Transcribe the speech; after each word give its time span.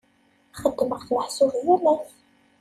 Xeddmeɣ-t 0.61 1.09
meḥsub 1.13 1.51
yal 1.63 1.83
ass. 1.93 2.09